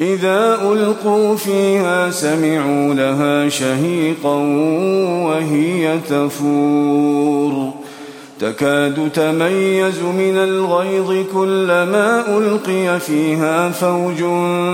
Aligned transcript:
إذا 0.00 0.58
ألقوا 0.72 1.36
فيها 1.36 2.10
سمعوا 2.10 2.94
لها 2.94 3.48
شهيقا 3.48 4.34
وهي 5.26 5.98
تفور. 6.08 7.70
تكاد 8.40 9.10
تميز 9.14 9.98
من 10.02 10.36
الغيظ 10.36 11.26
كلما 11.32 12.24
ألقي 12.38 13.00
فيها 13.00 13.70
فوج 13.70 14.24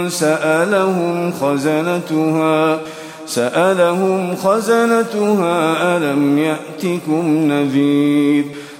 سألهم 0.09 1.33
خزنتها 1.33 2.81
سألهم 3.27 4.37
خزنتها 4.37 5.97
ألم 5.97 6.39
يأتكم 6.39 7.27
نذير. 7.27 8.45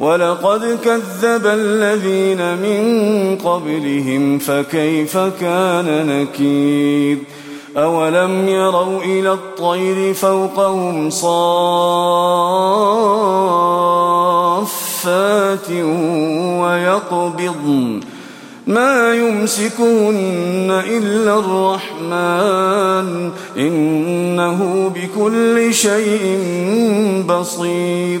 ولقد 0.00 0.78
كذب 0.84 1.46
الذين 1.46 2.56
من 2.56 3.36
قبلهم 3.36 4.38
فكيف 4.38 5.16
كان 5.16 6.06
نكير؟ 6.06 7.18
أولم 7.76 8.48
يروا 8.48 9.02
إلى 9.02 9.32
الطير 9.32 10.14
فوقهم 10.14 11.10
صافات 11.10 11.30
ويقبضن؟ 16.60 18.00
ما 18.66 19.14
يمسكهن 19.14 20.82
إلا 20.88 21.38
الرحمن 21.38 23.30
إنه 23.56 24.90
بكل 24.94 25.74
شيء 25.74 26.38
بصير. 27.28 28.20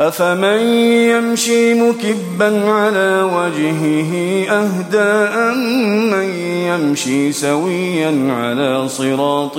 أفمن 0.00 0.60
يمشي 1.12 1.74
مكبا 1.74 2.70
على 2.70 3.22
وجهه 3.22 4.12
أهدى 4.50 5.36
من 6.10 6.28
يمشي 6.68 7.32
سويا 7.32 8.32
على 8.32 8.88
صراط 8.88 9.58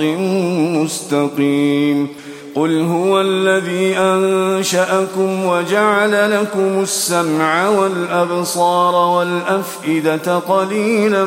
مستقيم 0.80 2.08
قل 2.54 2.80
هو 2.80 3.20
الذي 3.20 3.98
أنشأكم 3.98 5.44
وجعل 5.44 6.40
لكم 6.40 6.82
السمع 6.82 7.68
والأبصار 7.68 8.94
والأفئدة 8.94 10.38
قليلا 10.38 11.24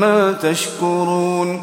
ما 0.00 0.32
تشكرون 0.42 1.62